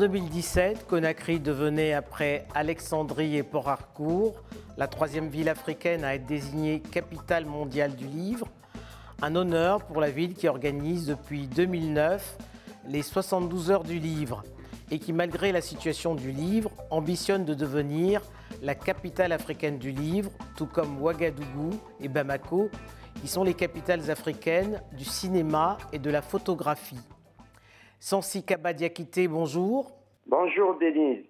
[0.00, 4.42] En 2017, Conakry devenait, après Alexandrie et Port-Harcourt,
[4.78, 8.48] la troisième ville africaine à être désignée capitale mondiale du livre.
[9.20, 12.38] Un honneur pour la ville qui organise depuis 2009
[12.88, 14.42] les 72 heures du livre
[14.90, 18.22] et qui, malgré la situation du livre, ambitionne de devenir
[18.62, 22.70] la capitale africaine du livre, tout comme Ouagadougou et Bamako,
[23.20, 26.96] qui sont les capitales africaines du cinéma et de la photographie.
[28.02, 29.92] Sansi Kabadiakité, bonjour.
[30.26, 31.26] Bonjour Denise.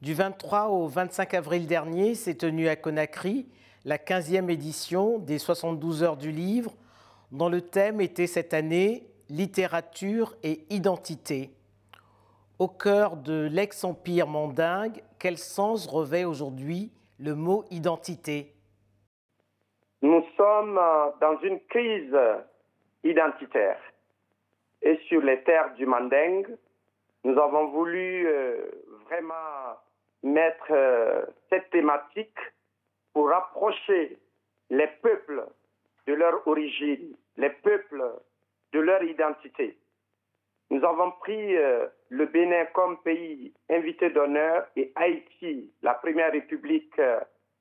[0.00, 3.46] Du 23 au 25 avril dernier s'est tenue à Conakry
[3.84, 6.72] la 15e édition des 72 heures du livre,
[7.32, 11.50] dont le thème était cette année littérature et identité.
[12.58, 18.54] Au cœur de l'ex-empire mandingue, quel sens revêt aujourd'hui le mot identité
[20.00, 20.80] Nous sommes
[21.20, 22.16] dans une crise
[23.04, 23.76] identitaire.
[24.82, 26.56] Et sur les terres du Mandingue,
[27.24, 28.56] nous avons voulu euh,
[29.04, 29.76] vraiment
[30.22, 32.38] mettre euh, cette thématique
[33.12, 34.18] pour rapprocher
[34.70, 35.44] les peuples
[36.06, 38.02] de leur origine, les peuples
[38.72, 39.78] de leur identité.
[40.70, 46.98] Nous avons pris euh, le Bénin comme pays invité d'honneur et Haïti, la première république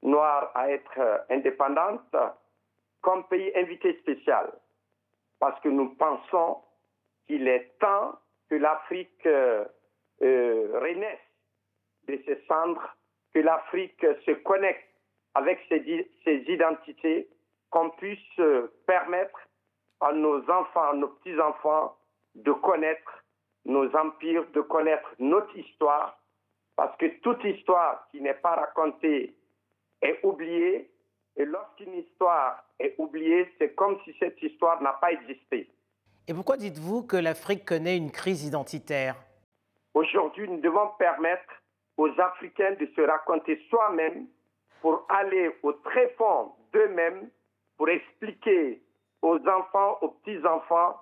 [0.01, 2.15] noire à être indépendante,
[3.01, 4.51] comme pays invité spécial.
[5.39, 6.61] Parce que nous pensons
[7.29, 9.63] qu'il est temps que l'Afrique euh,
[10.23, 11.19] euh, renaisse
[12.07, 12.97] de ses cendres,
[13.35, 14.89] que l'Afrique se connecte
[15.35, 17.29] avec ses, ses identités,
[17.69, 19.39] qu'on puisse euh, permettre
[20.01, 21.95] à nos enfants, à nos petits-enfants
[22.33, 23.23] de connaître
[23.65, 26.19] nos empires, de connaître notre histoire,
[26.75, 29.35] parce que toute histoire qui n'est pas racontée
[30.01, 30.89] est oubliée,
[31.37, 35.69] et lorsqu'une histoire est oubliée, c'est comme si cette histoire n'a pas existé.
[36.29, 39.15] Et pourquoi dites-vous que l'Afrique connaît une crise identitaire?
[39.95, 41.51] Aujourd'hui, nous devons permettre
[41.97, 44.27] aux Africains de se raconter soi-même
[44.79, 47.31] pour aller au très fond d'eux-mêmes,
[47.77, 48.79] pour expliquer
[49.23, 51.01] aux enfants, aux petits-enfants,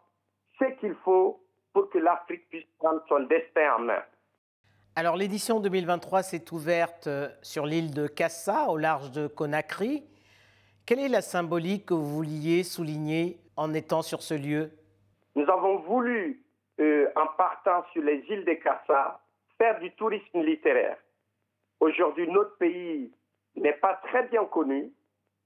[0.59, 4.03] ce qu'il faut pour que l'Afrique puisse prendre son destin en main.
[4.95, 10.05] Alors l'édition 2023 s'est ouverte euh, sur l'île de Kassa, au large de Conakry.
[10.85, 14.71] Quelle est la symbolique que vous vouliez souligner en étant sur ce lieu?
[15.37, 16.41] Nous avons voulu,
[16.79, 19.21] euh, en partant sur les îles de Kassa,
[19.59, 20.97] faire du tourisme littéraire.
[21.79, 23.13] Aujourd'hui, notre pays
[23.55, 24.91] n'est pas très bien connu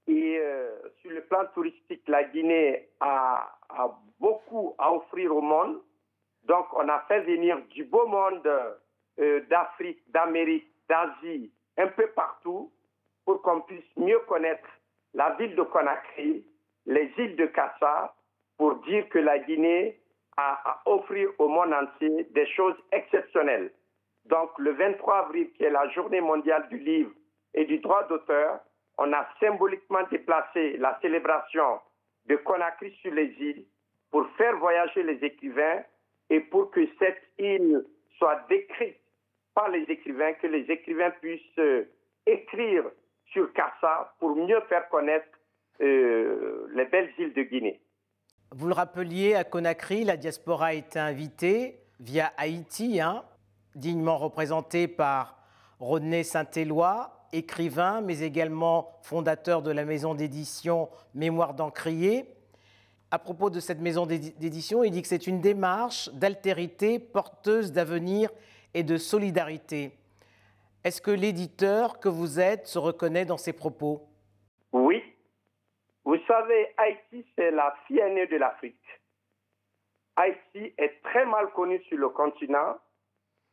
[0.08, 3.58] et euh, sur le plan touristique, la Guinée a,
[4.18, 5.82] beaucoup à offrir au monde.
[6.44, 8.48] Donc, on a fait venir du beau monde
[9.20, 12.72] euh, d'Afrique, d'Amérique, d'Asie, un peu partout,
[13.26, 14.70] pour qu'on puisse mieux connaître
[15.14, 16.46] la ville de Conakry,
[16.86, 18.16] les îles de Kassa
[18.62, 19.98] pour dire que la Guinée
[20.38, 23.72] a à offrir au monde entier des choses exceptionnelles.
[24.26, 27.10] Donc le 23 avril, qui est la journée mondiale du livre
[27.56, 28.60] et du droit d'auteur,
[29.00, 31.80] on a symboliquement déplacé la célébration
[32.28, 33.66] de Conakry sur les îles
[34.12, 35.82] pour faire voyager les écrivains
[36.30, 37.84] et pour que cette île
[38.20, 39.02] soit décrite
[39.56, 41.86] par les écrivains, que les écrivains puissent euh,
[42.28, 42.84] écrire
[43.32, 45.26] sur Kassa pour mieux faire connaître
[45.82, 47.82] euh, les belles îles de Guinée.
[48.54, 53.24] Vous le rappeliez, à Conakry, la diaspora a été invitée via Haïti, hein,
[53.76, 55.38] dignement représentée par
[55.80, 62.26] Rodney Saint-Éloi, écrivain, mais également fondateur de la maison d'édition Mémoire d'Encrier.
[63.10, 68.30] À propos de cette maison d'édition, il dit que c'est une démarche d'altérité porteuse d'avenir
[68.74, 69.98] et de solidarité.
[70.84, 74.10] Est-ce que l'éditeur que vous êtes se reconnaît dans ces propos?
[74.74, 75.02] Oui,
[76.04, 78.76] vous savez, Haïti, c'est la fille aînée de l'Afrique.
[80.16, 82.78] Haïti est très mal connu sur le continent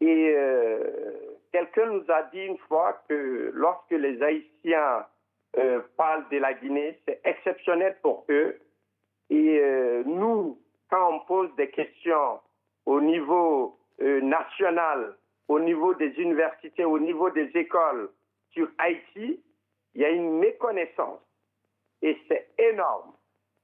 [0.01, 5.07] et euh, quelqu'un nous a dit une fois que lorsque les Haïtiens
[5.59, 8.61] euh, parlent de la Guinée, c'est exceptionnel pour eux.
[9.31, 10.59] Et euh, nous,
[10.91, 12.41] quand on pose des questions
[12.87, 15.17] au niveau national,
[15.49, 18.11] au niveau des universités, au niveau des écoles
[18.51, 19.43] sur Haïti,
[19.95, 21.28] il y a une méconnaissance.
[22.03, 23.15] Et c'est énorme.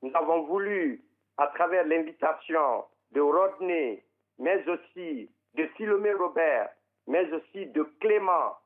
[0.02, 1.02] Nous avons voulu,
[1.36, 4.04] à travers l'invitation de Rodney,
[4.38, 6.70] mais aussi de Philomé Robert,
[7.06, 8.56] mais aussi de Clément,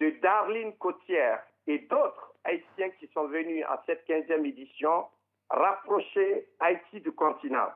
[0.00, 5.06] de Darlene Côtière et d'autres Haïtiens qui sont venus à cette 15e édition,
[5.50, 7.70] rapprocher Haïti du continent.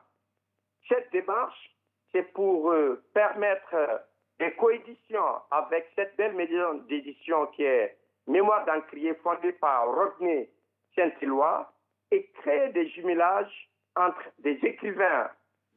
[0.89, 1.71] Cette démarche,
[2.11, 3.97] c'est pour euh, permettre euh,
[4.39, 7.97] des coéditions avec cette belle maison d'édition qui est
[8.27, 10.49] Mémoire d'Encrier, fondée par Rodney
[10.97, 11.71] Saint-Éloi
[12.11, 15.29] et créer des jumelages entre des écrivains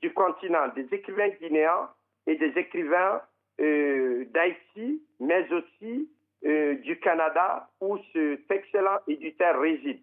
[0.02, 1.90] du continent, des écrivains guinéens
[2.26, 3.20] et des écrivains
[3.60, 6.08] euh, d'Haïti, mais aussi
[6.46, 10.00] euh, du Canada, où cet excellent éditeur réside.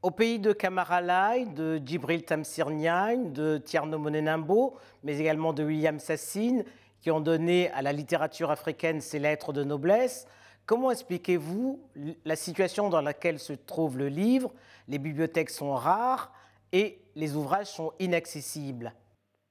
[0.00, 6.64] Au pays de Kamaralai, de Djibril Tamsir de Tierno Monenambo, mais également de William Sassine,
[7.00, 10.26] qui ont donné à la littérature africaine ses lettres de noblesse,
[10.68, 11.80] comment expliquez-vous
[12.24, 14.52] la situation dans laquelle se trouve le livre?
[14.86, 16.32] Les bibliothèques sont rares
[16.72, 18.92] et les ouvrages sont inaccessibles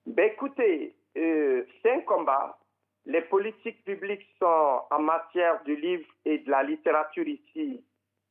[0.05, 2.57] ben Écoutez, euh, c'est un combat.
[3.05, 7.83] Les politiques publiques sont en matière du livre et de la littérature ici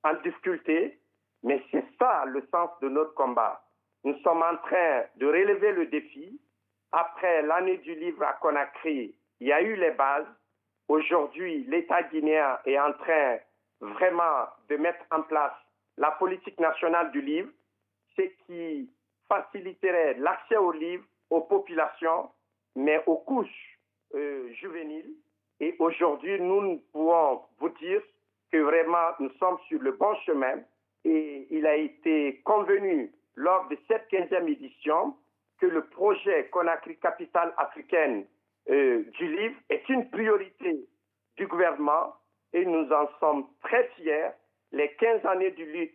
[0.05, 0.99] en difficulté.
[1.43, 3.63] Mais c'est ça le sens de notre combat.
[4.05, 6.41] Nous sommes en train de relever le défi.
[6.93, 10.27] Après l'année du livre à Conakry, il y a eu les bases.
[10.89, 13.39] Aujourd'hui, l'État guinéen est en train
[13.81, 15.55] vraiment de mettre en place
[15.97, 17.51] la politique nationale du livre,
[18.17, 18.91] ce qui
[19.29, 22.31] faciliterait l'accès au livre aux populations,
[22.77, 23.79] mais aux couches
[24.15, 25.15] euh, juvéniles.
[25.59, 28.03] Et aujourd'hui, nous pouvons vous dire
[28.53, 30.61] que vraiment nous sommes sur le bon chemin
[31.05, 35.17] et il a été convenu lors de cette 15e édition
[35.59, 38.27] que le projet Conakry Capitale africaine
[38.69, 40.89] euh, du livre est une priorité
[41.37, 42.15] du gouvernement
[42.53, 44.31] et nous en sommes très fiers.
[44.73, 45.93] Les 15 années du livre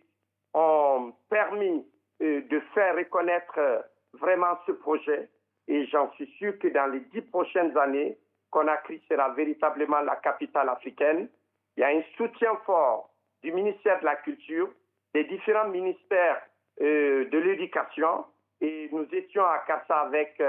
[0.54, 1.86] ont permis
[2.22, 3.80] euh, de faire reconnaître euh,
[4.14, 5.28] vraiment ce projet
[5.68, 8.16] et j'en suis sûr que dans les dix prochaines années,
[8.50, 11.28] Conakry sera véritablement la capitale africaine.
[11.76, 13.10] Il y a un soutien fort
[13.42, 14.70] du ministère de la Culture,
[15.14, 16.40] des différents ministères
[16.80, 18.24] de l'éducation
[18.60, 20.40] et nous étions à Kassa avec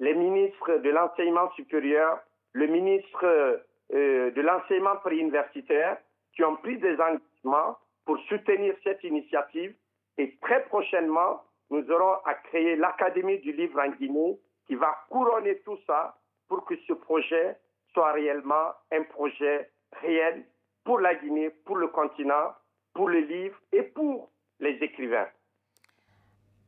[0.00, 2.20] les ministres de l'enseignement supérieur,
[2.52, 5.98] le ministre euh, de l'enseignement préuniversitaire
[6.34, 9.74] qui ont pris des engagements pour soutenir cette initiative
[10.16, 15.58] et très prochainement, nous aurons à créer l'Académie du livre en Guinée qui va couronner
[15.60, 16.16] tout ça
[16.48, 17.56] pour que ce projet
[17.92, 19.70] soit réellement un projet
[20.00, 20.44] réel
[20.84, 22.52] pour la Guinée, pour le continent
[22.98, 24.28] pour les livres et pour
[24.58, 25.28] les écrivains.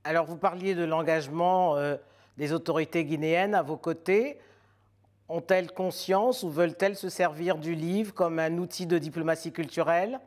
[0.04, 1.96] Alors, vous parliez de l'engagement euh,
[2.40, 4.38] des autorités guinéennes à vos côtés.
[5.28, 10.18] Ont-elles conscience ou veulent-elles se servir du livre comme un outil de diplomatie culturelle?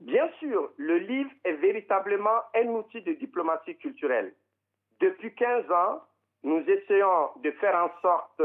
[0.00, 4.32] Bien sûr, le livre est véritablement un outil de diplomatie culturelle.
[4.98, 6.00] Depuis 15 ans,
[6.42, 8.42] nous essayons de faire en sorte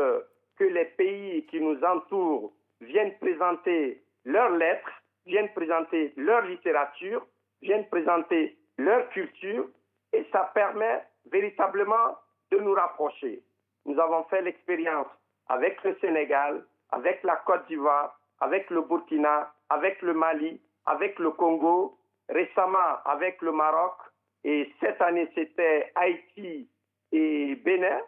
[0.57, 2.51] que les pays qui nous entourent
[2.81, 4.91] viennent présenter leurs lettres
[5.25, 7.25] viennent présenter leur littérature,
[7.61, 9.67] viennent présenter leur culture,
[10.11, 12.17] et ça permet véritablement
[12.51, 13.41] de nous rapprocher.
[13.85, 15.07] Nous avons fait l'expérience
[15.47, 21.31] avec le Sénégal, avec la Côte d'Ivoire, avec le Burkina, avec le Mali, avec le
[21.31, 21.97] Congo,
[22.29, 23.95] récemment avec le Maroc,
[24.43, 26.69] et cette année c'était Haïti
[27.11, 27.99] et Bénin.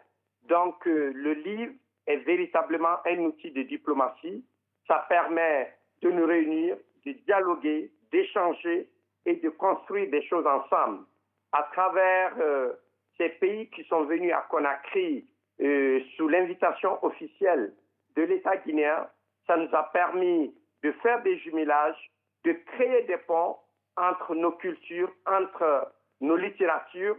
[0.44, 1.72] Donc euh, le livre
[2.06, 4.44] est véritablement un outil de diplomatie.
[4.86, 8.88] Ça permet de nous réunir, de dialoguer, d'échanger
[9.26, 11.04] et de construire des choses ensemble.
[11.52, 12.72] À travers euh,
[13.20, 15.26] ces pays qui sont venus à Conakry
[15.60, 17.74] euh, sous l'invitation officielle
[18.16, 19.06] de l'État guinéen,
[19.46, 22.10] ça nous a permis de faire des jumelages,
[22.44, 23.58] de créer des ponts
[23.98, 27.16] entre nos cultures, entre nos littératures,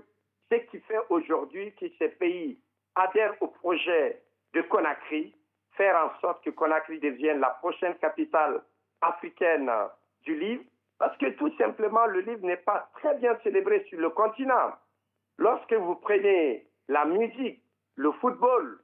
[0.51, 2.58] ce qui fait aujourd'hui que ces pays
[2.96, 4.24] adhèrent au projet
[4.55, 5.36] de Conakry,
[5.77, 8.63] faire en sorte que Conakry devienne la prochaine capitale
[9.01, 9.72] africaine
[10.24, 10.63] du livre,
[10.98, 14.74] parce que tout simplement, le livre n'est pas très bien célébré sur le continent.
[15.41, 17.63] Lorsque vous prenez la musique,
[17.95, 18.79] le football,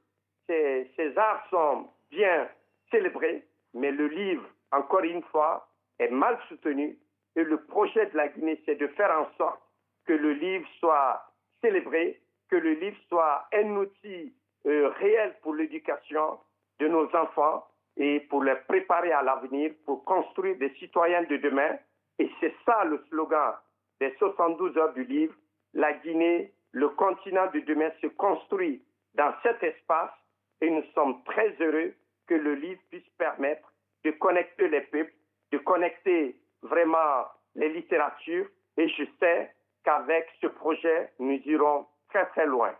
[0.48, 2.48] ces, arts sont bien
[2.90, 5.68] célébrés, mais le livre, encore une fois,
[6.00, 6.98] est mal soutenu.
[7.36, 9.62] Et le projet de la Guinée, c'est de faire en sorte
[10.04, 11.22] que le livre soit
[11.60, 14.34] célébré, que le livre soit un outil
[14.66, 16.40] euh, réel pour l'éducation
[16.80, 21.78] de nos enfants et pour les préparer à l'avenir, pour construire des citoyens de demain.
[22.18, 23.54] Et c'est ça le slogan
[24.00, 25.34] des 72 heures du livre.
[25.74, 28.82] La Guinée, le continent de demain se construit
[29.14, 30.12] dans cet espace
[30.60, 31.94] et nous sommes très heureux
[32.26, 33.72] que le livre puisse permettre
[34.04, 35.12] de connecter les peuples,
[35.52, 38.46] de connecter vraiment les littératures.
[38.76, 42.74] Et je sais qu'avec ce projet, nous irons très très loin.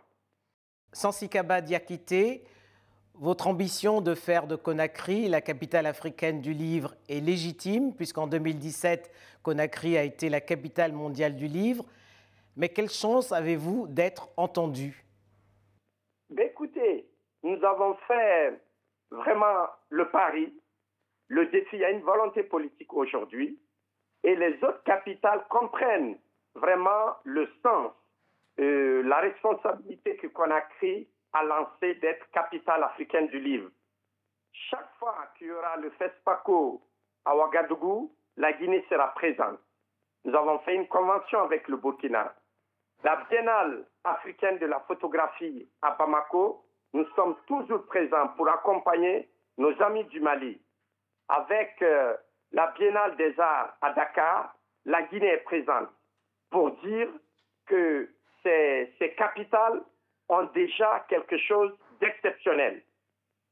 [0.93, 2.43] Sikaba Diakité,
[3.15, 9.11] votre ambition de faire de Conakry la capitale africaine du livre est légitime, puisqu'en 2017,
[9.43, 11.85] Conakry a été la capitale mondiale du livre.
[12.59, 15.05] Mais quelle chance avez-vous d'être entendu?
[16.29, 17.09] Ben Écoutez,
[17.41, 18.61] nous avons fait
[19.11, 20.53] vraiment le pari.
[21.29, 23.57] Le défi, il a une volonté politique aujourd'hui.
[24.25, 26.17] Et les autres capitales comprennent
[26.55, 27.93] vraiment le sens,
[28.59, 33.69] euh, la responsabilité que Conakry a lancé d'être capitale africaine du livre.
[34.51, 36.81] chaque fois qu'il y aura le FESPACO
[37.23, 39.59] à Ouagadougou, la Guinée sera présente.
[40.25, 42.35] Nous avons fait une convention avec le Burkina.
[43.03, 49.79] La Biennale africaine de la photographie à Bamako, nous sommes toujours présents pour accompagner nos
[49.81, 50.59] amis du Mali.
[51.29, 52.15] Avec euh,
[52.51, 55.89] la Biennale des Arts à Dakar, la Guinée est présente
[56.49, 57.09] pour dire
[57.67, 58.09] que
[58.43, 59.81] ces, capitales
[60.29, 62.81] ont déjà quelque chose d'exceptionnel.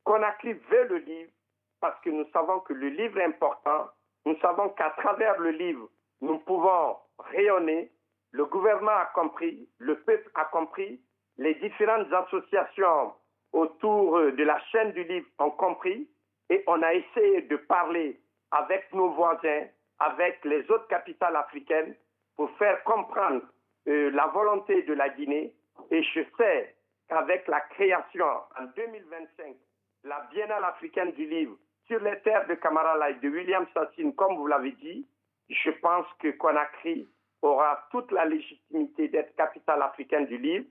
[0.04, 1.32] Conakry veut le livre
[1.80, 3.90] parce que nous savons que le livre est important.
[4.26, 5.90] Nous savons qu'à travers le livre,
[6.22, 7.92] nous pouvons rayonner.
[8.32, 11.00] Le gouvernement a compris, le peuple a compris,
[11.38, 13.14] les différentes associations
[13.54, 16.08] autour de la chaîne du livre ont compris
[16.50, 18.20] et on a essayé de parler
[18.52, 19.66] avec nos voisins,
[20.00, 21.96] avec les autres capitales africaines
[22.36, 23.42] pour faire comprendre
[23.88, 25.54] euh, la volonté de la Guinée.
[25.92, 26.76] Et je sais
[27.10, 29.56] qu'avec la création en 2025,
[30.04, 31.56] la Biennale africaine du livre
[31.88, 35.08] sur les terres de Kamarala et de William Sassine, comme vous l'avez dit,
[35.50, 37.08] je pense que Conakry
[37.48, 40.66] aura toute la légitimité d'être capitale africaine du livre.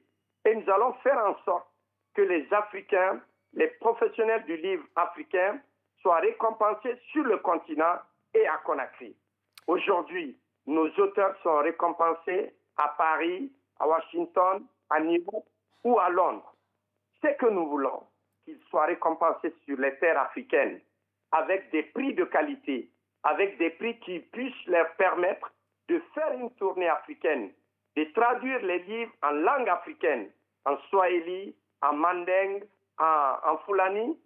[0.45, 1.66] Et nous allons faire en sorte
[2.14, 3.21] que les Africains,
[3.52, 5.61] les professionnels du livre africain,
[6.00, 7.97] soient récompensés sur le continent
[8.35, 9.16] et à Conakry.
[9.66, 15.25] Aujourd'hui, nos auteurs sont récompensés à Paris, à Washington, à New
[15.85, 16.54] ou à Londres.
[17.23, 18.02] Ce que nous voulons,
[18.45, 20.80] qu'ils soient récompensés sur les terres africaines
[21.33, 22.90] avec des prix de qualité,
[23.23, 25.52] avec des prix qui puissent leur permettre
[25.88, 27.50] de faire une tournée africaine,
[27.96, 30.30] de traduire les livres en langue africaine,
[30.64, 32.64] en swahili, en manding,
[32.98, 34.18] en, en fulani,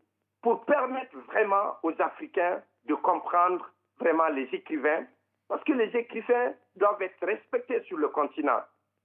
[0.43, 5.05] pour permettre vraiment aux Africains de comprendre vraiment les écrivains,
[5.49, 8.61] parce que les écrivains doivent être respectés sur le continent.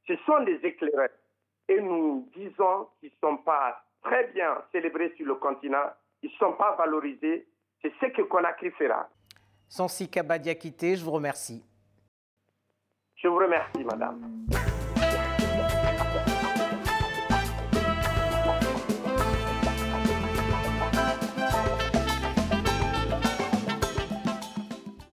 [0.07, 1.09] Ce sont des éclaireurs.
[1.67, 5.89] Et nous disons qu'ils ne sont pas très bien célébrés sur le continent,
[6.21, 7.47] ils ne sont pas valorisés.
[7.81, 9.09] C'est ce que Conakry fera.
[9.67, 11.63] Sansi Kabadiakité, je vous remercie.
[13.25, 14.74] Je vous remercie, madame.